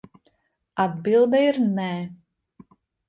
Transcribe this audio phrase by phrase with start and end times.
[0.83, 1.91] Atbilde ir nē.